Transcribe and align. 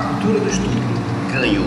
A 0.00 0.02
cultura 0.02 0.40
do 0.40 0.48
estupro 0.48 0.80
ganhou. 1.30 1.66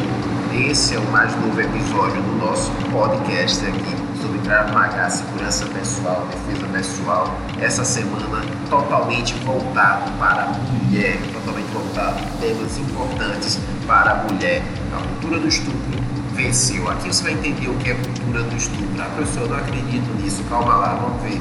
Esse 0.68 0.96
é 0.96 0.98
o 0.98 1.04
mais 1.12 1.36
novo 1.36 1.62
episódio 1.62 2.20
do 2.20 2.36
nosso 2.44 2.72
podcast 2.92 3.64
aqui 3.64 3.96
sobre 4.20 4.40
Krav 4.40 4.72
segurança 5.12 5.68
pessoal, 5.68 6.28
defesa 6.32 6.68
pessoal. 6.70 7.40
Essa 7.62 7.86
semana 7.86 8.42
totalmente 8.72 9.36
voltado 9.46 10.12
para 10.18 10.46
a 10.46 10.48
mulher, 10.48 11.20
totalmente 11.32 11.72
voltado 11.72 12.24
temas 12.42 12.76
importantes 12.80 13.60
para 13.86 14.14
a 14.14 14.24
mulher. 14.24 14.64
A 14.98 15.08
cultura 15.10 15.40
do 15.40 15.48
estupro 15.48 16.04
venceu. 16.34 16.90
Aqui 16.90 17.10
você 17.10 17.22
vai 17.22 17.34
entender 17.34 17.70
o 17.70 17.76
que 17.76 17.92
é 17.92 17.94
cultura 17.94 18.42
do 18.42 18.56
estupro. 18.56 19.00
Ah, 19.00 19.12
professor, 19.16 19.44
eu 19.44 19.50
não 19.50 19.58
acredito 19.58 20.12
nisso. 20.20 20.44
Calma 20.50 20.76
lá, 20.76 20.96
vamos 20.96 21.22
ver. 21.22 21.40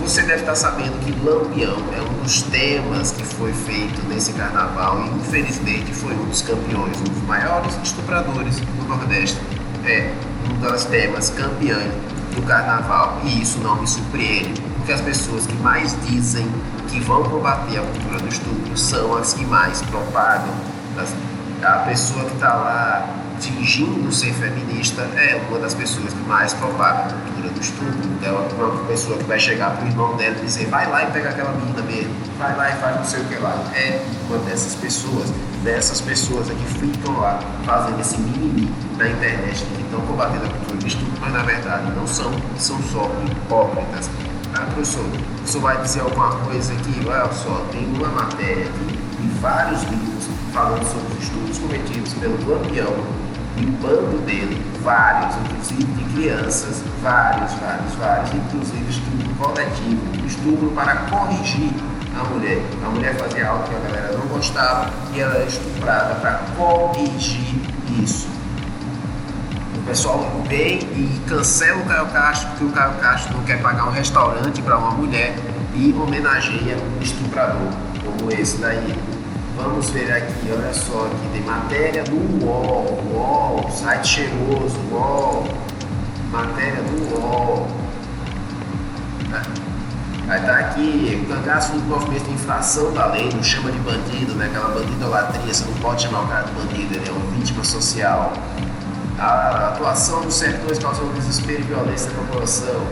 Você 0.00 0.22
deve 0.22 0.40
estar 0.40 0.54
sabendo 0.54 0.98
que 1.04 1.12
Lampião 1.24 1.76
é 1.96 2.00
um 2.00 2.22
dos 2.22 2.42
temas 2.42 3.12
que 3.12 3.24
foi 3.24 3.52
feito 3.52 4.00
nesse 4.08 4.32
carnaval 4.32 5.02
e 5.04 5.08
infelizmente 5.18 5.92
foi 5.92 6.14
um 6.14 6.24
dos 6.24 6.40
campeões, 6.40 6.96
um 7.00 7.04
dos 7.04 7.22
maiores 7.24 7.78
estupradores 7.82 8.60
do 8.60 8.88
Nordeste. 8.88 9.38
É 9.84 10.12
um 10.48 10.60
dos 10.60 10.84
temas 10.84 11.30
campeões 11.30 11.92
do 12.34 12.42
carnaval 12.42 13.20
e 13.24 13.42
isso 13.42 13.58
não 13.58 13.80
me 13.80 13.86
surpreende, 13.86 14.60
porque 14.76 14.92
as 14.92 15.00
pessoas 15.00 15.46
que 15.46 15.54
mais 15.56 15.96
dizem 16.06 16.46
que 16.88 17.00
vão 17.00 17.22
combater 17.24 17.78
a 17.78 17.82
cultura 17.82 18.18
do 18.18 18.28
estupro 18.28 18.76
são 18.76 19.16
as 19.16 19.34
que 19.34 19.44
mais 19.44 19.82
propagam. 19.82 20.54
A 21.62 21.72
pessoa 21.80 22.24
que 22.24 22.34
está 22.34 22.54
lá 22.54 23.08
fingindo 23.46 24.10
ser 24.12 24.32
feminista 24.32 25.02
é 25.16 25.40
uma 25.48 25.58
das 25.58 25.74
pessoas 25.74 26.12
que 26.12 26.20
mais 26.28 26.52
propaga 26.54 27.06
a 27.06 27.12
cultura 27.12 27.48
do 27.50 27.60
estupro. 27.60 28.08
Então, 28.18 28.48
é 28.58 28.64
uma 28.64 28.84
pessoa 28.84 29.18
que 29.18 29.24
vai 29.24 29.38
chegar 29.38 29.76
pro 29.76 29.86
irmão 29.86 30.16
dela 30.16 30.36
e 30.40 30.44
dizer: 30.44 30.66
vai 30.66 30.88
lá 30.88 31.04
e 31.04 31.12
pega 31.12 31.30
aquela 31.30 31.52
menina 31.52 31.82
mesmo, 31.82 32.14
vai 32.38 32.56
lá 32.56 32.70
e 32.70 32.72
faz 32.80 32.96
não 32.96 33.04
sei 33.04 33.20
o 33.20 33.24
que 33.24 33.36
lá. 33.36 33.54
É 33.74 34.04
uma 34.28 34.38
dessas 34.38 34.74
pessoas, 34.74 35.32
dessas 35.62 36.00
pessoas 36.00 36.48
que 36.48 36.64
ficam 36.78 37.18
lá 37.20 37.38
fazendo 37.64 38.00
esse 38.00 38.18
mimimi 38.18 38.70
na 38.96 39.08
internet, 39.08 39.64
que 39.64 39.82
estão 39.82 40.00
combatendo 40.02 40.46
a 40.46 40.48
cultura 40.48 40.78
do 40.78 40.86
estupro, 40.86 41.20
mas 41.20 41.32
na 41.32 41.42
verdade 41.42 41.90
não 41.92 42.06
são, 42.06 42.32
são 42.56 42.80
só 42.82 43.10
hipócritas. 43.30 44.10
Ah, 44.54 44.62
professor, 44.72 45.04
senhor 45.44 45.62
vai 45.62 45.80
dizer 45.82 46.00
alguma 46.00 46.30
coisa 46.30 46.72
aqui? 46.72 47.06
Olha 47.06 47.32
só, 47.32 47.64
tem 47.70 47.84
uma 47.94 48.08
matéria 48.08 48.64
aqui 48.64 48.98
e 49.20 49.28
vários 49.40 49.82
livros 49.84 50.28
falando 50.52 50.84
sobre 50.84 51.18
os 51.18 51.24
estupros 51.24 51.58
cometidos 51.58 52.14
pelo 52.14 52.36
Lampião 52.48 53.27
e 53.60 53.64
o 53.64 53.72
bando 53.72 54.18
dele, 54.24 54.62
vários, 54.82 55.34
inclusive 55.36 55.84
de 55.84 56.04
crianças, 56.14 56.82
vários, 57.02 57.52
vários, 57.54 57.94
vários, 57.94 58.34
inclusive 58.34 58.88
estupro 58.88 59.34
coletivo, 59.34 60.26
estupro 60.26 60.70
para 60.70 60.96
corrigir 61.10 61.72
a 62.18 62.24
mulher. 62.24 62.62
A 62.84 62.90
mulher 62.90 63.16
fazia 63.16 63.48
algo 63.48 63.64
que 63.64 63.74
a 63.74 63.78
galera 63.78 64.16
não 64.16 64.26
gostava 64.26 64.90
e 65.12 65.20
ela 65.20 65.34
era 65.34 65.44
estuprada 65.44 66.14
para 66.16 66.40
corrigir 66.56 67.60
isso. 68.00 68.28
O 69.76 69.82
pessoal 69.82 70.30
vem 70.48 70.78
e 70.78 71.20
cancela 71.26 71.80
o 71.80 71.86
Caio 71.86 72.06
Castro 72.06 72.50
porque 72.50 72.64
o 72.64 72.70
Caio 72.70 72.94
Castro 72.94 73.36
não 73.36 73.44
quer 73.44 73.60
pagar 73.62 73.88
um 73.88 73.92
restaurante 73.92 74.60
para 74.62 74.78
uma 74.78 74.90
mulher 74.90 75.34
e 75.74 75.92
homenageia 75.92 76.76
um 76.76 77.02
estuprador 77.02 77.72
como 78.04 78.30
esse 78.30 78.58
daí. 78.58 79.17
Vamos 79.58 79.90
ver 79.90 80.12
aqui, 80.12 80.52
olha 80.52 80.72
só, 80.72 81.06
aqui 81.06 81.28
tem 81.32 81.42
matéria 81.42 82.04
do 82.04 82.44
UOL, 82.44 82.96
UOL, 83.12 83.68
site 83.72 84.06
cheiroso, 84.06 84.78
UOL, 84.92 85.48
matéria 86.30 86.80
do 86.80 87.12
UOL. 87.12 87.66
Vai 90.28 90.38
estar 90.38 90.52
tá 90.52 90.58
aqui, 90.60 91.20
o 91.20 91.34
cangaço 91.34 91.72
do 91.72 91.80
movimento 91.80 92.24
de 92.24 92.34
infração 92.34 92.92
da 92.92 93.06
lei, 93.06 93.28
não 93.34 93.42
chama 93.42 93.72
de 93.72 93.78
bandido, 93.80 94.32
né? 94.36 94.46
Aquela 94.46 94.68
bandidolatria, 94.68 95.52
você 95.52 95.64
não 95.64 95.74
pode 95.78 96.02
chamar 96.02 96.22
o 96.22 96.28
cara 96.28 96.44
de 96.44 96.52
bandido, 96.52 96.94
ele 96.94 97.08
é 97.08 97.12
uma 97.12 97.30
vítima 97.32 97.64
social. 97.64 98.32
A 99.18 99.72
atuação 99.74 100.20
dos 100.20 100.34
sertões 100.34 100.78
causou 100.78 101.12
desespero 101.14 101.58
e 101.58 101.64
violência 101.64 102.12
na 102.12 102.18
população. 102.28 102.86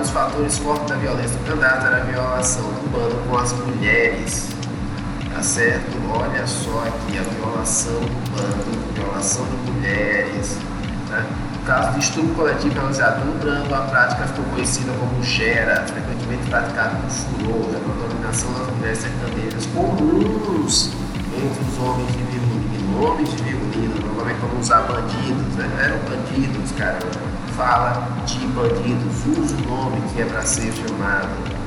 Os 0.00 0.10
fatores 0.10 0.56
fortes 0.58 0.86
da 0.88 0.94
violência 0.94 1.36
do 1.36 1.46
candidato 1.46 1.86
era 1.86 1.96
a 1.96 2.00
violação 2.00 2.62
do 2.62 2.90
bando 2.92 3.28
com 3.28 3.36
as 3.36 3.52
mulheres 3.52 4.59
tá 5.40 5.44
certo? 5.44 5.96
Olha 6.12 6.46
só 6.46 6.84
aqui 6.86 7.18
a 7.18 7.22
violação 7.22 7.94
do 7.94 8.30
bando, 8.30 8.94
violação 8.94 9.46
de 9.46 9.70
mulheres, 9.70 10.58
né? 11.08 11.24
O 11.54 11.64
caso 11.64 11.92
de 11.94 12.00
estupro 12.00 12.34
coletivo 12.34 12.74
realizado 12.74 13.24
no 13.24 13.38
Brando, 13.38 13.74
a 13.74 13.80
prática 13.82 14.26
ficou 14.26 14.44
conhecida 14.44 14.92
como 14.92 15.24
Xera, 15.24 15.86
frequentemente 15.86 16.46
praticada 16.50 16.96
com 16.96 17.08
furor, 17.08 17.74
a 17.74 18.08
dominação 18.08 18.52
das 18.52 18.76
mulheres 18.76 18.98
sertanejas 18.98 19.66
comuns 19.66 20.92
entre 21.34 21.64
os 21.64 21.78
homens 21.78 22.12
de 22.12 22.22
violino, 22.22 23.02
homens 23.02 23.30
de 23.30 23.42
violino, 23.42 23.94
normalmente 24.06 24.40
vamos 24.42 24.60
usar 24.60 24.82
bandidos, 24.82 25.54
né? 25.54 25.70
Eram 25.82 25.98
bandidos, 26.00 26.70
cara. 26.72 26.98
Fala 27.56 28.08
de 28.26 28.46
bandidos, 28.48 29.38
usa 29.38 29.56
o 29.56 29.68
nome 29.70 30.02
que 30.12 30.20
é 30.20 30.24
para 30.26 30.42
ser 30.42 30.70
chamado 30.72 31.59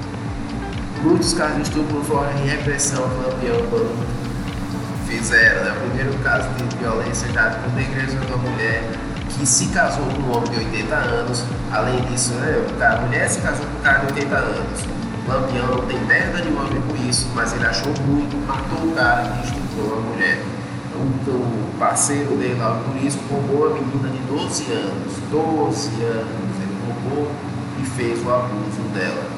Muitos 1.03 1.33
casos 1.33 1.55
de 1.57 1.61
estupro 1.63 2.01
foram 2.05 2.31
repressão 2.45 3.01
do 3.09 3.27
Lampião 3.27 3.57
quando 3.69 3.93
fizeram. 5.05 5.65
Né? 5.65 5.71
O 5.71 5.89
primeiro 5.89 6.17
caso 6.23 6.47
de 6.51 6.77
violência 6.77 7.27
já 7.33 7.49
por 7.49 7.77
igreja 7.77 8.17
de 8.17 8.25
uma 8.27 8.37
mulher 8.37 8.89
que 9.27 9.45
se 9.45 9.67
casou 9.67 10.05
com 10.05 10.21
um 10.21 10.37
homem 10.37 10.49
de 10.49 10.59
80 10.59 10.95
anos. 10.95 11.43
Além 11.73 11.99
disso, 12.05 12.31
né, 12.35 12.65
a 12.79 13.01
mulher 13.01 13.29
se 13.29 13.41
casou 13.41 13.65
com 13.65 13.79
um 13.79 13.81
cara 13.81 13.99
de 13.99 14.13
80 14.13 14.33
anos. 14.33 14.79
O 15.25 15.29
Lampião 15.29 15.67
não 15.67 15.85
tem 15.87 15.99
merda 16.05 16.41
de 16.41 16.47
homem 16.47 16.81
com 16.87 17.09
isso, 17.09 17.27
mas 17.35 17.51
ele 17.51 17.65
achou 17.65 17.93
muito, 18.07 18.37
matou 18.47 18.87
o 18.87 18.95
cara 18.95 19.23
e 19.23 19.45
estuprou 19.45 19.97
a 19.97 20.01
mulher. 20.01 20.41
O, 20.95 21.31
o 21.31 21.73
parceiro 21.77 22.37
dele 22.37 22.55
lá, 22.57 22.79
por 22.85 22.95
isso, 23.05 23.19
roubou 23.29 23.71
a 23.71 23.73
menina 23.73 24.07
de 24.07 24.19
12 24.19 24.71
anos. 24.71 25.13
12 25.29 25.89
anos. 26.01 26.55
Ele 26.61 26.77
roubou 26.87 27.29
e 27.81 27.85
fez 27.85 28.25
o 28.25 28.33
abuso 28.33 28.81
dela. 28.93 29.32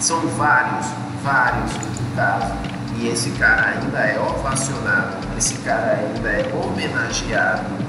São 0.00 0.20
vários, 0.28 0.86
vários 1.22 1.72
casos. 2.16 2.52
E 2.98 3.08
esse 3.08 3.30
cara 3.30 3.70
ainda 3.70 3.98
é 3.98 4.18
ovacionado, 4.20 5.16
esse 5.36 5.54
cara 5.58 5.92
ainda 5.92 6.28
é 6.28 6.52
homenageado. 6.54 7.82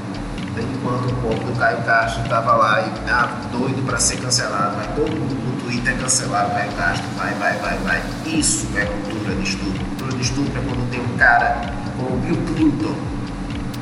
Enquanto 0.55 1.09
o 1.09 1.15
povo 1.15 1.51
do 1.51 1.57
Caio 1.57 1.81
Castro 1.83 2.23
estava 2.23 2.53
lá 2.53 2.81
e 2.81 3.09
ah, 3.09 3.27
doido 3.51 3.83
para 3.85 3.97
ser 3.97 4.17
cancelado, 4.17 4.75
vai 4.75 4.87
todo 4.95 5.11
mundo 5.11 5.33
no 5.33 5.61
Twitter 5.61 5.97
cancelar 5.97 6.47
o 6.47 6.51
Caio 6.51 6.71
Castro, 6.73 7.05
vai, 7.17 7.33
vai, 7.35 7.57
vai, 7.57 7.77
vai. 7.79 8.01
Isso 8.25 8.67
é 8.75 8.85
cultura 8.85 9.35
de 9.35 9.43
estupro. 9.43 9.85
Cultura 9.85 10.11
de 10.11 10.21
estupro 10.21 10.59
é 10.59 10.63
quando 10.63 10.89
tem 10.91 10.99
um 10.99 11.17
cara 11.17 11.61
como 11.97 12.17
Bill 12.17 12.37
Clinton, 12.53 12.95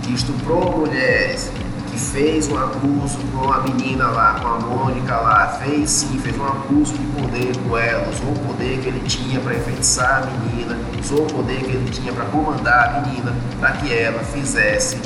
que 0.03 0.13
estuprou 0.13 0.77
mulheres, 0.77 1.51
que 1.91 1.99
fez 1.99 2.47
um 2.47 2.57
abuso 2.57 3.19
com 3.33 3.51
a 3.51 3.59
menina 3.59 4.07
lá, 4.07 4.39
com 4.39 4.47
a 4.47 4.59
Mônica 4.59 5.15
lá, 5.15 5.47
fez 5.61 5.89
sim, 5.89 6.17
fez 6.19 6.37
um 6.37 6.45
abuso 6.45 6.93
de 6.93 7.21
poder 7.21 7.55
com 7.57 7.77
ela, 7.77 8.07
usou 8.09 8.31
o 8.31 8.39
poder 8.47 8.79
que 8.79 8.87
ele 8.87 9.01
tinha 9.07 9.39
para 9.41 9.55
enfeitiçar 9.55 10.23
a 10.23 10.25
menina, 10.25 10.77
usou 10.99 11.23
o 11.23 11.33
poder 11.33 11.61
que 11.61 11.71
ele 11.71 11.89
tinha 11.91 12.13
para 12.13 12.25
comandar 12.25 12.95
a 12.95 13.01
menina, 13.01 13.35
para 13.59 13.73
que 13.73 13.93
ela 13.93 14.23
fizesse 14.23 14.97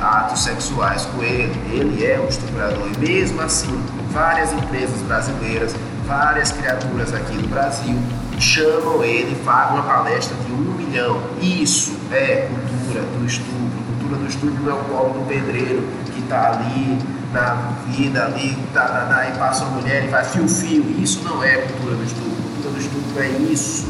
atos 0.00 0.42
sexuais 0.42 1.06
com 1.06 1.22
ele. 1.22 1.52
Ele 1.72 2.04
é 2.04 2.20
um 2.20 2.28
estuprador. 2.28 2.88
E 2.94 2.98
mesmo 2.98 3.40
assim, 3.40 3.80
várias 4.10 4.52
empresas 4.52 5.00
brasileiras, 5.02 5.74
várias 6.04 6.50
criaturas 6.50 7.14
aqui 7.14 7.34
no 7.34 7.48
Brasil 7.48 7.96
chamam 8.40 9.02
ele 9.02 9.34
pagam 9.44 9.76
uma 9.76 9.84
palestra 9.84 10.36
de 10.44 10.52
um 10.52 10.56
milhão. 10.56 11.20
Isso 11.40 11.96
é 12.10 12.48
cultura 12.48 13.02
do 13.02 13.24
estupro. 13.24 13.78
Cultura 13.98 14.16
do 14.16 14.26
estupro 14.26 14.62
não 14.62 14.70
é 14.70 14.74
o 14.74 14.84
colo 14.84 15.14
do 15.14 15.26
pedreiro 15.26 15.82
está 16.28 16.50
ali 16.50 16.98
na 17.32 17.54
vida, 17.86 18.26
ali, 18.26 18.56
tá, 18.74 18.82
tá, 18.82 19.06
tá, 19.06 19.28
e 19.28 19.38
passa 19.38 19.64
uma 19.64 19.80
mulher 19.80 20.04
e 20.04 20.08
faz 20.08 20.28
fio-fio. 20.28 20.84
Isso 20.98 21.22
não 21.24 21.42
é 21.42 21.56
cultura 21.56 21.96
do 21.96 22.04
estupro. 22.04 22.42
Cultura 22.42 22.74
do 22.74 22.80
estupro 22.80 23.22
é 23.22 23.28
isso. 23.50 23.88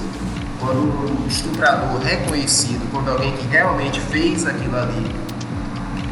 Quando 0.60 1.22
um 1.22 1.26
estuprador 1.26 2.00
reconhecido, 2.00 2.90
quando 2.90 3.10
alguém 3.10 3.36
que 3.36 3.46
realmente 3.48 4.00
fez 4.00 4.46
aquilo 4.46 4.76
ali 4.76 5.14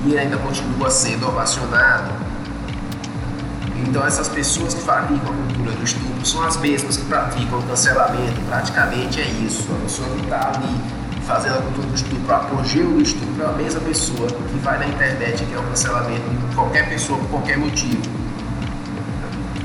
e 0.05 0.17
ainda 0.17 0.37
continua 0.37 0.89
sendo 0.91 1.27
ovacionado, 1.29 2.11
então 3.89 4.07
essas 4.07 4.29
pessoas 4.29 4.75
que 4.75 4.83
fabricam 4.83 5.33
a 5.33 5.53
cultura 5.53 5.73
do 5.73 5.85
estupro 5.85 6.25
são 6.25 6.45
as 6.45 6.57
mesmas 6.59 6.97
que 6.97 7.05
praticam 7.07 7.59
o 7.59 7.63
cancelamento, 7.65 8.41
praticamente 8.49 9.21
é 9.21 9.27
isso. 9.27 9.67
A 9.73 9.83
pessoa 9.83 10.09
que 10.11 10.23
está 10.23 10.53
ali 10.55 11.06
fazendo 11.27 11.59
a 11.59 11.63
cultura 11.63 11.87
do 11.89 11.95
estupro, 11.95 12.35
apogeu 12.35 12.89
do 12.89 13.03
estupro, 13.03 13.43
é 13.43 13.47
a 13.47 13.53
mesma 13.53 13.81
pessoa 13.81 14.29
que 14.29 14.59
vai 14.63 14.79
na 14.79 14.87
internet 14.87 15.43
e 15.43 15.47
quer 15.47 15.59
o 15.59 15.63
cancelamento 15.65 16.23
de 16.31 16.55
qualquer 16.55 16.89
pessoa 16.89 17.19
por 17.19 17.29
qualquer 17.31 17.59
motivo. 17.59 18.01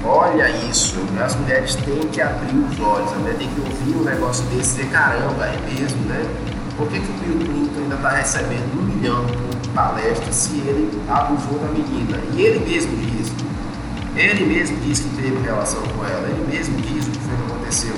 Olha 0.03 0.49
isso, 0.67 0.95
as 1.23 1.35
mulheres 1.35 1.75
têm 1.75 1.99
que 2.11 2.19
abrir 2.19 2.55
os 2.55 2.79
olhos, 2.79 3.11
a 3.13 3.15
mulher 3.17 3.35
tem 3.35 3.47
que 3.47 3.61
ouvir 3.61 3.95
um 3.95 4.03
negócio 4.03 4.43
desse 4.45 4.81
e 4.81 4.83
dizer, 4.83 4.91
caramba, 4.91 5.45
é 5.45 5.57
mesmo, 5.71 6.01
né? 6.05 6.25
Por 6.75 6.87
que, 6.87 6.99
que 6.99 7.11
o 7.11 7.13
Bill 7.13 7.45
Clinton 7.45 7.79
ainda 7.81 7.95
está 7.95 8.09
recebendo 8.09 8.79
um 8.79 8.81
milhão 8.81 9.23
por 9.27 9.69
palestra 9.73 10.31
se 10.31 10.55
ele 10.55 10.89
abusou 11.07 11.59
da 11.59 11.67
menina? 11.67 12.17
E 12.33 12.41
ele 12.41 12.67
mesmo 12.67 12.97
diz, 12.97 13.31
ele 14.15 14.45
mesmo 14.45 14.77
diz 14.77 15.01
que 15.01 15.09
teve 15.09 15.39
relação 15.43 15.83
com 15.83 16.03
ela, 16.03 16.27
ele 16.27 16.47
mesmo 16.51 16.75
diz 16.77 17.07
o 17.07 17.11
que 17.11 17.19
foi 17.19 17.35
que 17.35 17.51
aconteceu. 17.51 17.95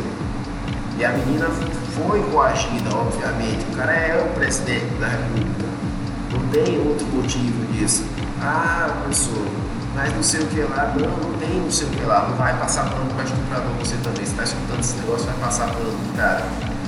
E 0.99 1.05
a 1.05 1.11
menina 1.13 1.47
foi 1.95 2.21
coagida, 2.31 2.89
obviamente. 2.95 3.65
O 3.71 3.77
cara 3.77 3.93
é 3.93 4.21
o 4.23 4.33
presidente 4.35 4.93
da 4.99 5.07
República. 5.07 5.65
Não 6.31 6.47
tem 6.49 6.79
outro 6.79 7.05
motivo 7.07 7.65
disso. 7.73 8.05
Ah, 8.41 8.89
professor, 9.01 9.47
mas 9.95 10.13
não 10.13 10.23
sei 10.23 10.41
o 10.41 10.47
que 10.47 10.61
lá, 10.61 10.93
não, 10.97 11.29
não 11.29 11.37
tem 11.37 11.61
não 11.61 11.71
sei 11.71 11.87
o 11.87 11.91
que 11.91 12.01
lá, 12.03 12.27
não 12.27 12.35
vai 12.35 12.57
passar 12.57 12.89
pano 12.89 13.09
para 13.13 13.23
estuprador 13.23 13.71
você 13.79 13.95
também. 13.97 14.25
Você 14.25 14.31
está 14.31 14.43
escutando 14.43 14.79
esse 14.79 14.95
negócio, 14.97 15.25
vai 15.25 15.35
passar 15.35 15.67
pano 15.67 15.93
cara. 16.17 16.43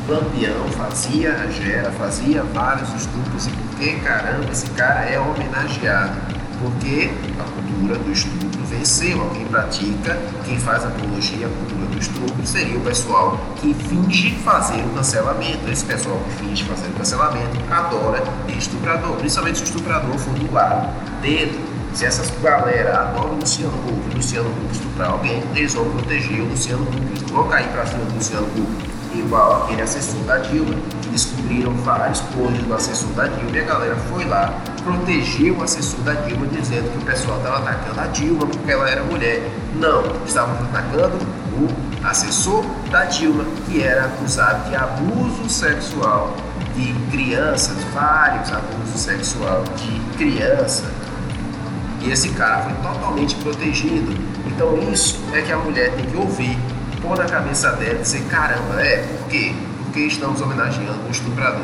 Lampião 0.07 0.68
fazia 0.78 1.50
gera, 1.52 1.92
fazia 1.94 2.44
vários 2.44 2.94
estupros, 2.94 3.48
e 3.48 3.50
por 3.50 3.80
que 3.80 4.00
caramba 4.02 4.52
esse 4.52 4.69
cara 4.72 5.02
é 5.02 5.19
homenageado? 5.19 6.16
Porque 6.62 7.12
a 7.40 7.44
cultura 7.44 7.98
do 7.98 8.12
estupro 8.12 8.44
Quem 8.86 9.48
pratica, 9.48 10.16
quem 10.46 10.60
faz 10.60 10.86
apologia 10.86 11.48
à 11.48 11.50
cultura 11.50 11.88
do 11.88 11.98
estupro 11.98 12.46
seria 12.46 12.78
o 12.78 12.82
pessoal 12.82 13.36
que 13.56 13.74
finge 13.74 14.36
fazer 14.44 14.80
o 14.80 14.90
cancelamento. 14.90 15.72
Esse 15.72 15.84
pessoal 15.86 16.20
que 16.20 16.46
finge 16.46 16.64
fazer 16.66 16.90
o 16.90 16.92
cancelamento 16.92 17.58
adora 17.72 18.24
estuprador, 18.56 19.16
principalmente 19.16 19.58
se 19.58 19.64
o 19.64 19.66
estuprador 19.66 20.16
for 20.20 20.36
do 20.36 20.54
lado 20.54 20.94
dele. 21.20 21.60
Se 21.96 22.06
essas 22.06 22.30
galera 22.44 23.10
adoram 23.10 23.32
o 23.32 23.40
Luciano 23.40 23.74
Huck, 23.74 24.14
o 24.14 24.18
Luciano 24.18 24.50
Huck 24.50 24.72
estuprar 24.74 25.10
alguém, 25.10 25.44
eles 25.56 25.74
vão 25.74 25.90
proteger 25.90 26.42
o 26.42 26.50
Luciano 26.50 26.84
Huck. 26.84 27.34
Vão 27.34 27.48
cair 27.48 27.68
para 27.70 27.88
cima 27.88 28.06
do 28.06 28.14
Luciano 28.14 28.46
Huck 28.46 28.96
igual 29.18 29.64
aquele 29.64 29.81
assessor 29.81 30.22
da 30.26 30.38
Dilma, 30.38 30.76
descobriram 31.16 31.74
vários 31.76 32.20
podres 32.20 32.62
do 32.64 32.74
assessor 32.74 33.10
da 33.12 33.26
Dilma 33.28 33.56
e 33.56 33.60
a 33.60 33.64
galera 33.64 33.96
foi 33.96 34.26
lá, 34.26 34.54
protegeu 34.84 35.56
o 35.58 35.64
assessor 35.64 36.02
da 36.02 36.14
Dilma, 36.14 36.46
dizendo 36.48 36.92
que 36.92 36.98
o 36.98 37.02
pessoal 37.06 37.38
estava 37.38 37.60
atacando 37.60 38.02
a 38.02 38.08
Dilma 38.08 38.46
porque 38.46 38.70
ela 38.70 38.90
era 38.90 39.02
mulher. 39.04 39.50
Não, 39.76 40.04
estavam 40.26 40.56
atacando 40.66 41.18
o 41.54 42.06
assessor 42.06 42.66
da 42.92 43.06
Dilma, 43.06 43.46
que 43.66 43.82
era 43.82 44.06
acusado 44.06 44.70
de 44.70 44.76
abuso 44.76 45.50
sexual 45.50 46.36
de 46.76 46.94
crianças, 47.12 47.78
vários 47.94 48.52
abusos 48.52 49.00
sexual 49.00 49.64
de 49.78 50.18
criança. 50.18 50.84
E 52.02 52.12
esse 52.12 52.30
cara 52.32 52.64
foi 52.64 52.74
totalmente 52.74 53.36
protegido. 53.36 54.14
Então 54.46 54.78
isso 54.92 55.18
é 55.32 55.42
que 55.42 55.52
a 55.52 55.58
mulher 55.58 55.94
tem 55.94 56.06
que 56.06 56.18
ouvir 56.18 56.58
pôr 57.02 57.18
na 57.18 57.26
cabeça 57.26 57.72
dela 57.72 58.00
e 58.00 58.02
dizer, 58.02 58.24
caramba, 58.30 58.82
é, 58.82 58.98
por 58.98 59.30
quê? 59.30 59.56
Que 59.95 60.07
estamos 60.07 60.42
homenageando 60.42 61.07
um 61.07 61.09
estuprador? 61.09 61.63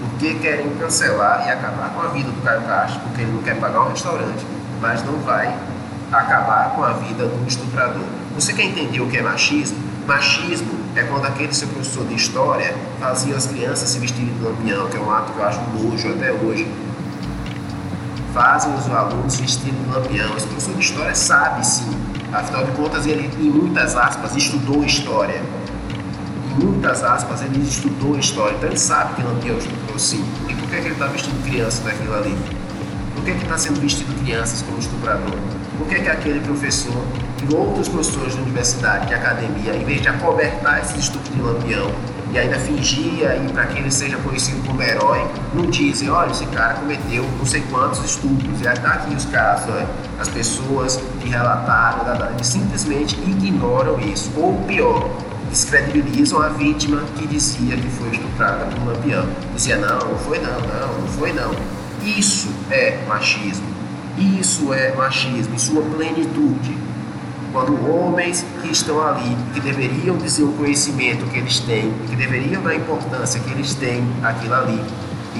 Por 0.00 0.18
que 0.18 0.32
querem 0.36 0.66
cancelar 0.78 1.46
e 1.46 1.50
acabar 1.50 1.90
com 1.90 2.00
a 2.00 2.06
vida 2.06 2.30
do 2.30 2.42
Caio 2.42 2.62
Castro? 2.62 3.00
Porque 3.00 3.20
ele 3.20 3.32
não 3.32 3.42
quer 3.42 3.60
pagar 3.60 3.82
um 3.82 3.90
restaurante, 3.90 4.46
mas 4.80 5.04
não 5.04 5.18
vai 5.18 5.54
acabar 6.10 6.70
com 6.74 6.82
a 6.82 6.94
vida 6.94 7.26
do 7.26 7.46
estuprador. 7.46 8.06
Você 8.34 8.54
quer 8.54 8.62
entender 8.62 9.02
o 9.02 9.10
que 9.10 9.18
é 9.18 9.22
machismo? 9.22 9.76
Machismo 10.06 10.70
é 10.94 11.02
quando 11.02 11.26
aquele 11.26 11.52
seu 11.52 11.68
professor 11.68 12.06
de 12.06 12.14
história 12.14 12.74
fazia 12.98 13.36
as 13.36 13.46
crianças 13.46 13.90
se 13.90 13.98
vestirem 13.98 14.32
de 14.32 14.42
lampião, 14.42 14.88
que 14.88 14.96
é 14.96 15.00
um 15.00 15.10
ato 15.10 15.32
que 15.32 15.38
eu 15.38 15.44
acho 15.44 15.60
nojo 15.74 16.08
até 16.14 16.32
hoje. 16.32 16.66
Fazem 18.32 18.72
os 18.72 18.88
alunos 18.88 19.34
se 19.34 19.42
vestirem 19.42 19.74
de 19.74 19.90
lampião. 19.90 20.34
Esse 20.34 20.46
professor 20.46 20.72
de 20.72 20.80
história 20.80 21.14
sabe 21.14 21.66
sim 21.66 21.94
Afinal 22.32 22.64
de 22.64 22.72
contas, 22.72 23.06
ele, 23.06 23.30
em 23.38 23.50
muitas 23.50 23.96
aspas, 23.96 24.34
estudou 24.36 24.84
história. 24.84 25.40
Muitas 26.58 27.02
aspas, 27.02 27.42
ele 27.42 27.62
estudou 27.62 28.18
história. 28.18 28.56
Então 28.56 28.68
ele 28.68 28.78
sabe 28.78 29.14
que 29.14 29.22
Lampião 29.22 29.58
estuprou 29.58 29.98
sim. 29.98 30.24
E 30.48 30.54
por 30.54 30.68
que, 30.68 30.76
que 30.76 30.86
ele 30.86 30.92
está 30.92 31.06
vestindo 31.06 31.44
crianças 31.44 31.80
daquilo 31.80 32.14
ali? 32.14 32.36
Por 33.14 33.24
que 33.24 33.30
está 33.30 33.58
sendo 33.58 33.80
vestido 33.80 34.12
crianças 34.22 34.62
como 34.62 34.78
estuprador? 34.78 35.38
Por 35.78 35.86
que, 35.88 36.00
que 36.00 36.08
aquele 36.08 36.40
professor 36.40 37.02
e 37.42 37.54
outros 37.54 37.88
professores 37.88 38.34
de 38.34 38.40
universidade, 38.40 39.06
de 39.06 39.14
academia, 39.14 39.74
em 39.74 39.84
vez 39.84 40.00
de 40.00 40.08
acobertar 40.08 40.80
esses 40.80 40.96
estupros 40.96 41.34
de 41.34 41.42
Lampião, 41.42 41.90
e 42.32 42.38
ainda 42.38 42.58
fingia, 42.58 43.36
e 43.36 43.52
para 43.52 43.66
que 43.66 43.78
ele 43.78 43.90
seja 43.90 44.16
conhecido 44.18 44.66
como 44.66 44.82
herói, 44.82 45.24
não 45.54 45.66
dizem, 45.66 46.10
olha, 46.10 46.30
esse 46.30 46.44
cara 46.46 46.74
cometeu 46.74 47.24
não 47.38 47.46
sei 47.46 47.62
quantos 47.70 48.04
estupros, 48.04 48.60
e 48.60 48.66
está 48.66 48.94
aqui 48.94 49.14
os 49.14 49.24
casos, 49.26 49.66
né? 49.66 49.86
as 50.18 50.28
pessoas 50.28 51.00
que 51.20 51.28
relataram, 51.28 52.30
eles 52.34 52.46
simplesmente 52.46 53.14
ignoram 53.16 53.98
isso, 54.00 54.30
ou 54.36 54.54
pior, 54.66 55.08
descredibilizam 55.56 56.42
a 56.42 56.48
vítima 56.48 57.02
que 57.16 57.26
dizia 57.26 57.76
que 57.76 57.88
foi 57.88 58.10
estuprada 58.10 58.66
por 58.66 58.78
um 58.78 58.86
lampião. 58.86 59.26
Dizia, 59.54 59.76
não, 59.78 59.98
não 59.98 60.18
foi 60.18 60.38
não, 60.38 60.60
não, 60.60 61.00
não 61.00 61.08
foi 61.08 61.32
não. 61.32 61.54
Isso 62.02 62.48
é 62.70 62.98
machismo. 63.08 63.66
Isso 64.18 64.72
é 64.74 64.94
machismo 64.94 65.54
em 65.54 65.58
sua 65.58 65.82
plenitude 65.82 66.76
quando 67.52 67.72
homens 67.90 68.44
que 68.60 68.70
estão 68.70 69.00
ali, 69.00 69.34
que 69.54 69.60
deveriam 69.60 70.18
dizer 70.18 70.42
o 70.42 70.52
conhecimento 70.52 71.24
que 71.30 71.38
eles 71.38 71.58
têm, 71.60 71.90
que 72.06 72.14
deveriam 72.14 72.62
dar 72.62 72.70
a 72.70 72.76
importância 72.76 73.40
que 73.40 73.50
eles 73.50 73.74
têm 73.74 74.06
aquilo 74.22 74.52
ali, 74.52 74.78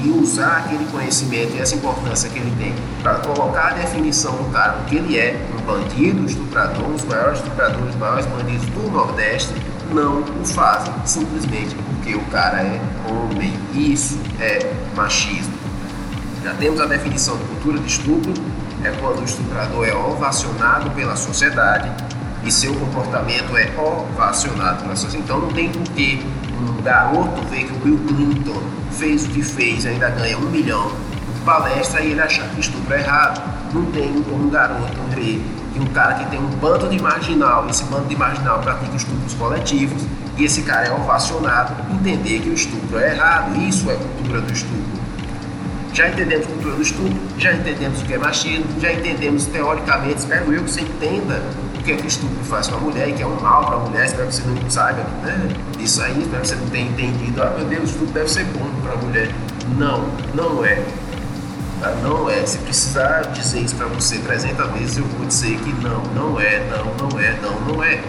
e 0.03 0.09
usar 0.11 0.59
aquele 0.59 0.87
conhecimento 0.87 1.55
e 1.55 1.61
essa 1.61 1.75
importância 1.75 2.31
que 2.31 2.39
ele 2.39 2.55
tem 2.59 2.75
para 3.03 3.17
colocar 3.17 3.69
a 3.69 3.75
definição 3.75 4.33
do 4.33 4.51
cara, 4.51 4.79
que 4.87 4.97
ele 4.97 5.19
é, 5.19 5.39
um 5.59 5.63
bandido, 5.63 6.25
estuprador, 6.25 6.87
um 6.87 6.93
dos 6.93 7.05
maiores 7.05 7.39
estupradores, 7.39 7.95
os 7.95 8.01
maiores 8.01 8.27
bandidos 8.27 8.67
do 8.67 8.91
Nordeste, 8.91 9.53
não 9.93 10.21
o 10.21 10.45
fazem, 10.45 10.93
simplesmente 11.05 11.75
porque 11.75 12.15
o 12.15 12.21
cara 12.27 12.59
é 12.59 12.81
homem. 13.09 13.53
Isso 13.75 14.19
é 14.41 14.73
machismo. 14.95 15.55
Já 16.43 16.55
temos 16.55 16.81
a 16.81 16.87
definição 16.87 17.37
de 17.37 17.45
cultura 17.45 17.79
de 17.79 17.87
estupro, 17.87 18.33
é 18.85 18.91
quando 19.01 19.21
o 19.21 19.25
estuprador 19.25 19.87
é 19.87 19.95
ovacionado 19.95 20.91
pela 20.91 21.17
sociedade 21.17 21.91
e 22.45 22.53
seu 22.53 22.73
comportamento 22.75 23.57
é 23.57 23.73
ovacionado 23.77 24.83
pela 24.83 24.95
sociedade. 24.95 25.25
Então 25.25 25.41
não 25.41 25.49
tem 25.49 25.71
por 25.71 25.83
que 25.93 26.25
um 26.61 26.83
garoto 26.83 27.43
ver 27.51 27.65
que 27.65 27.73
o 27.73 27.79
Bill 27.79 27.99
Clinton 28.07 28.63
fez 28.93 29.25
o 29.25 29.29
que 29.29 29.43
fez 29.43 29.85
e 29.85 29.89
ainda 29.89 30.09
ganha 30.11 30.39
um 30.39 30.49
milhão 30.51 30.93
de 31.35 31.41
palestra 31.45 32.01
e 32.01 32.13
ele 32.13 32.21
achar 32.21 32.49
que 32.51 32.61
estupro 32.61 32.95
é 32.95 33.01
errado. 33.01 33.43
Não 33.75 33.85
tem 33.87 34.23
como 34.23 34.47
um 34.47 34.51
garoto 34.51 34.97
ver 35.15 35.45
que 35.77 35.81
um 35.81 35.87
cara 35.87 36.15
que 36.15 36.25
tem 36.31 36.39
um 36.39 36.49
bando 36.57 36.89
de 36.89 37.01
marginal, 37.01 37.69
esse 37.69 37.85
bando 37.85 38.07
de 38.07 38.17
marginal 38.17 38.61
pratica 38.61 38.97
estupros 38.97 39.35
coletivos 39.35 40.03
e 40.39 40.45
esse 40.45 40.63
cara 40.63 40.89
é 40.89 40.93
ovacionado, 40.93 41.75
entender 41.93 42.41
que 42.41 42.49
o 42.49 42.55
estupro 42.55 42.99
é 42.99 43.13
errado. 43.13 43.55
Isso 43.61 43.91
é 43.91 43.95
cultura 43.95 44.41
do 44.41 44.53
estupro. 44.53 44.97
Já 45.93 46.09
entendemos 46.09 46.47
cultura 46.47 46.77
do 46.77 46.83
estupro, 46.83 47.17
já 47.39 47.53
entendemos 47.53 48.01
o 48.01 48.05
que 48.05 48.15
é 48.15 48.19
machismo, 48.19 48.67
já 48.81 48.93
entendemos 48.93 49.47
teoricamente, 49.47 50.19
espero 50.19 50.53
eu 50.53 50.63
que 50.63 50.71
você 50.71 50.81
entenda 50.81 51.43
o 51.75 51.83
que 51.83 51.93
é 51.93 51.97
que 51.97 52.05
o 52.05 52.07
estupro 52.07 52.45
faz 52.45 52.69
com 52.69 52.77
a 52.77 52.81
mulher 52.81 53.09
e 53.09 53.13
que 53.13 53.23
é 53.23 53.27
um 53.27 53.41
mal 53.41 53.65
para 53.65 53.77
a 53.77 53.79
mulher, 53.79 54.05
espero 54.05 54.29
que 54.29 54.35
você 54.35 54.43
não 54.47 54.71
saiba 54.71 55.03
né, 55.23 55.49
isso 55.79 56.03
aí, 56.03 56.21
espero 56.21 56.43
que 56.43 56.49
você 56.49 56.55
não 56.57 56.69
tenha 56.69 56.89
entendido, 56.91 57.43
ah 57.43 57.55
meu 57.57 57.67
Deus, 57.67 57.83
o 57.83 57.87
estupro 57.87 58.13
deve 58.13 58.31
ser 58.31 58.45
bom 58.45 58.69
para 58.83 58.93
a 58.93 58.97
mulher. 58.97 59.31
Não, 59.79 60.07
não 60.35 60.65
é. 60.65 60.83
Se 62.47 62.59
precisar 62.59 63.23
dizer 63.33 63.61
isso 63.61 63.75
para 63.75 63.89
você 63.89 64.19
300 64.19 64.71
vezes, 64.71 64.99
eu 64.99 65.05
vou 65.05 65.27
dizer 65.27 65.59
que 65.59 65.73
não, 65.83 66.01
não 66.15 66.41
é, 66.41 66.61
não, 66.71 67.09
não 67.09 67.19
é, 67.19 67.37
não, 67.43 67.61
não 67.63 67.83
é 67.83 68.01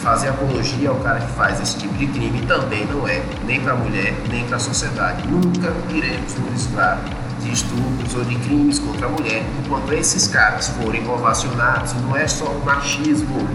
fazer 0.00 0.28
apologia 0.28 0.90
ao 0.90 0.96
cara 0.96 1.20
que 1.20 1.32
faz 1.32 1.60
esse 1.60 1.78
tipo 1.78 1.94
de 1.94 2.06
crime 2.06 2.40
também 2.46 2.86
não 2.86 3.06
é 3.06 3.22
nem 3.46 3.60
para 3.60 3.72
a 3.72 3.76
mulher, 3.76 4.14
nem 4.28 4.44
para 4.46 4.56
a 4.56 4.60
sociedade. 4.60 5.26
Nunca 5.26 5.72
iremos 5.90 6.34
nos 6.34 6.66
livrar 6.66 7.00
de 7.40 7.52
estupros 7.52 8.14
ou 8.14 8.24
de 8.24 8.36
crimes 8.36 8.78
contra 8.78 9.06
a 9.06 9.08
mulher 9.08 9.42
enquanto 9.64 9.92
esses 9.92 10.26
caras 10.26 10.68
forem 10.68 11.08
ovacionados. 11.08 11.94
Não 11.94 12.16
é 12.16 12.26
só 12.28 12.52
machismo. 12.64 13.48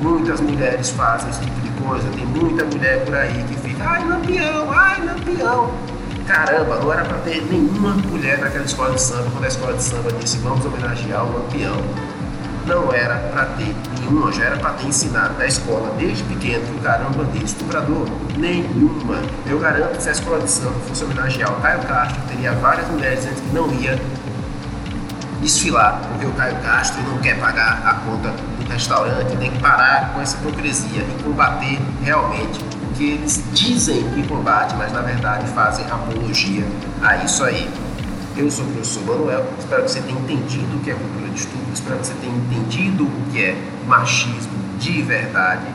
Muitas 0.00 0.40
mulheres 0.40 0.90
fazem 0.90 1.30
esse 1.30 1.40
tipo 1.40 1.60
de 1.60 1.70
coisa. 1.82 2.06
Tem 2.10 2.26
muita 2.26 2.64
mulher 2.64 3.04
por 3.04 3.14
aí 3.14 3.44
que 3.44 3.56
fica, 3.56 3.88
ai, 3.88 4.06
lampião, 4.06 4.70
ai, 4.70 5.04
lampião. 5.04 5.91
Caramba, 6.26 6.76
não 6.76 6.92
era 6.92 7.04
para 7.04 7.18
ter 7.18 7.42
nenhuma 7.42 7.94
mulher 7.94 8.38
naquela 8.38 8.64
escola 8.64 8.92
de 8.92 9.00
samba 9.00 9.30
quando 9.32 9.44
a 9.44 9.48
escola 9.48 9.72
de 9.74 9.82
samba 9.82 10.12
disse 10.12 10.38
vamos 10.38 10.64
homenagear 10.64 11.24
o 11.24 11.38
lampião 11.38 11.76
não 12.66 12.92
era 12.92 13.16
para 13.16 13.46
ter 13.46 13.74
nenhuma, 14.00 14.32
já 14.32 14.44
era 14.44 14.56
para 14.56 14.70
ter 14.74 14.86
ensinado 14.86 15.34
na 15.38 15.46
escola 15.46 15.94
desde 15.98 16.22
pequeno 16.24 16.64
que 16.64 16.76
o 16.76 16.80
caramba 16.80 17.24
de 17.24 17.44
estuprador, 17.44 18.06
nenhuma. 18.36 19.20
Eu 19.46 19.58
garanto 19.58 19.96
que 19.96 20.02
se 20.02 20.08
a 20.08 20.12
escola 20.12 20.40
de 20.40 20.50
samba 20.50 20.78
fosse 20.80 21.04
homenagear 21.04 21.52
o 21.52 21.60
Caio 21.60 21.80
Castro, 21.80 22.22
teria 22.28 22.52
várias 22.52 22.88
mulheres 22.88 23.20
dizendo 23.20 23.42
que 23.42 23.54
não 23.54 23.72
ia 23.80 24.00
desfilar, 25.40 26.00
porque 26.08 26.26
o 26.26 26.32
Caio 26.32 26.56
Castro 26.62 27.02
não 27.02 27.18
quer 27.18 27.38
pagar 27.40 27.82
a 27.84 27.94
conta 27.94 28.28
do 28.30 28.72
restaurante, 28.72 29.36
tem 29.36 29.50
que 29.50 29.58
parar 29.58 30.12
com 30.12 30.20
essa 30.20 30.36
hipocrisia 30.36 31.02
e 31.02 31.22
combater 31.22 31.80
realmente 32.02 32.60
que 32.92 33.10
eles 33.10 33.42
dizem 33.52 34.02
que 34.10 34.26
combate, 34.26 34.74
mas 34.76 34.92
na 34.92 35.00
verdade 35.00 35.46
fazem 35.48 35.84
apologia 35.86 36.64
a 37.02 37.16
isso 37.16 37.44
aí. 37.44 37.68
Eu 38.36 38.50
sou 38.50 38.64
o 38.64 38.68
professor 38.68 39.04
Manuel, 39.04 39.46
espero 39.58 39.84
que 39.84 39.90
você 39.90 40.00
tenha 40.00 40.18
entendido 40.18 40.76
o 40.76 40.80
que 40.80 40.90
é 40.90 40.94
cultura 40.94 41.28
de 41.28 41.38
estudo, 41.38 41.72
espero 41.72 41.98
que 41.98 42.06
você 42.06 42.14
tenha 42.14 42.34
entendido 42.34 43.04
o 43.04 43.30
que 43.30 43.44
é 43.44 43.56
machismo 43.86 44.52
de 44.78 45.02
verdade. 45.02 45.66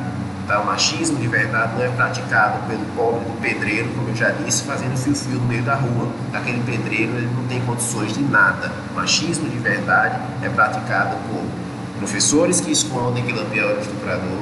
Tá? 0.47 0.61
O 0.61 0.65
machismo 0.65 1.17
de 1.17 1.27
verdade 1.27 1.73
não 1.75 1.83
é 1.83 1.89
praticado 1.89 2.65
pelo 2.67 2.83
pobre 2.95 3.25
do 3.25 3.41
pedreiro, 3.41 3.89
como 3.89 4.09
eu 4.09 4.15
já 4.15 4.31
disse, 4.31 4.63
fazendo 4.63 4.97
fio-fio 4.97 5.39
no 5.39 5.45
meio 5.45 5.61
da 5.61 5.75
rua. 5.75 6.07
Aquele 6.33 6.63
pedreiro 6.63 7.11
ele 7.17 7.29
não 7.35 7.45
tem 7.47 7.61
condições 7.61 8.13
de 8.13 8.23
nada. 8.23 8.71
O 8.91 8.95
machismo 8.95 9.49
de 9.49 9.57
verdade 9.57 10.19
é 10.41 10.49
praticado 10.49 11.15
por 11.29 11.43
professores 11.99 12.61
que 12.61 12.71
escondem 12.71 13.25
que 13.25 13.33
Lampião 13.33 13.69
é 13.69 13.81
estuprador, 13.81 14.39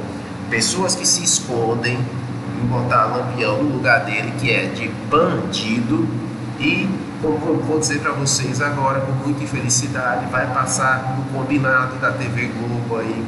pessoas 0.50 0.96
que 0.96 1.08
se 1.08 1.24
escondem 1.24 1.98
botar 2.66 3.06
Lampião 3.06 3.64
no 3.64 3.78
lugar 3.78 4.06
dele, 4.06 4.34
que 4.40 4.52
é 4.52 4.66
de 4.66 4.88
bandido, 5.10 6.08
e 6.60 6.88
como 7.22 7.58
vou 7.62 7.80
dizer 7.80 8.00
para 8.00 8.12
vocês 8.12 8.62
agora, 8.62 9.02
com 9.02 9.12
muita 9.12 9.44
infelicidade, 9.44 10.26
vai 10.28 10.46
passar 10.54 11.16
no 11.18 11.24
combinado 11.38 11.96
da 11.98 12.12
TV 12.12 12.48
Globo 12.48 12.98
aí, 12.98 13.26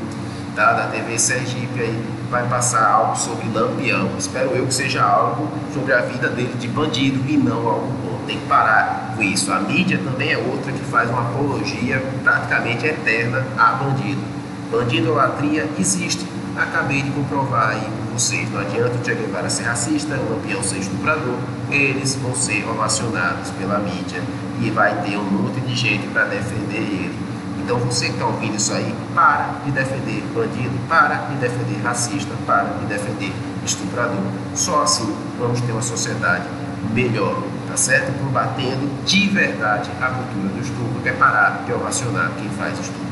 tá? 0.55 0.73
da 0.73 0.87
TV 0.87 1.17
Sergipe 1.17 1.79
aí, 1.79 2.03
vai 2.29 2.47
passar 2.47 2.87
algo 2.87 3.15
sobre 3.15 3.47
Lampião. 3.49 4.09
Espero 4.17 4.51
eu 4.51 4.65
que 4.67 4.73
seja 4.73 5.03
algo 5.03 5.49
sobre 5.73 5.93
a 5.93 6.01
vida 6.01 6.29
dele 6.29 6.53
de 6.59 6.67
bandido 6.67 7.23
e 7.27 7.37
não 7.37 7.67
algo 7.67 7.87
bom. 7.87 8.19
Tem 8.27 8.37
que 8.37 8.45
parar 8.45 9.13
com 9.15 9.23
isso. 9.23 9.51
A 9.51 9.59
mídia 9.59 9.99
também 10.03 10.31
é 10.31 10.37
outra 10.37 10.71
que 10.71 10.83
faz 10.85 11.09
uma 11.09 11.21
apologia 11.21 12.03
praticamente 12.23 12.85
eterna 12.85 13.45
a 13.57 13.71
bandido. 13.71 14.21
Bandidolatria 14.69 15.69
existe. 15.79 16.25
Acabei 16.57 17.01
de 17.01 17.11
comprovar 17.11 17.69
aí 17.69 18.06
vocês. 18.17 18.51
Não 18.51 18.59
adianta 18.59 18.97
o 18.97 19.05
Che 19.05 19.13
Guevara 19.13 19.49
ser 19.49 19.63
racista, 19.63 20.15
o 20.15 20.33
Lampião 20.33 20.63
ser 20.63 20.79
estuprador. 20.79 21.37
Eles 21.69 22.15
vão 22.15 22.35
ser 22.35 22.67
ovacionados 22.67 23.51
pela 23.51 23.77
mídia 23.77 24.21
e 24.59 24.71
vai 24.71 25.03
ter 25.03 25.17
um 25.17 25.23
monte 25.23 25.61
de 25.61 25.75
gente 25.75 26.07
para 26.07 26.25
defender 26.25 26.77
ele. 26.77 27.15
Então 27.63 27.77
você 27.79 28.07
que 28.07 28.13
está 28.13 28.25
ouvindo 28.25 28.55
isso 28.55 28.73
aí, 28.73 28.95
para 29.13 29.59
de 29.63 29.71
defender 29.71 30.23
bandido, 30.33 30.71
para 30.89 31.15
de 31.15 31.35
defender 31.35 31.79
racista, 31.83 32.33
para 32.45 32.63
de 32.79 32.85
defender 32.85 33.31
estuprador. 33.63 34.23
Só 34.55 34.81
assim 34.81 35.13
vamos 35.37 35.61
ter 35.61 35.71
uma 35.71 35.81
sociedade 35.81 36.45
melhor, 36.93 37.43
tá 37.67 37.77
certo? 37.77 38.17
Combatendo 38.23 38.89
de 39.05 39.27
verdade 39.27 39.91
a 40.01 40.07
cultura 40.07 40.53
do 40.53 40.61
estupro, 40.61 41.01
que 41.03 41.09
é 41.09 41.13
parar 41.13 41.63
de 41.65 41.73
ovacionar 41.73 42.31
quem 42.37 42.49
faz 42.51 42.79
estupro. 42.79 43.05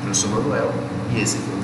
Professor 0.00 0.30
Manuel, 0.30 0.72
e 1.12 1.20
esse 1.20 1.36
foi 1.38 1.55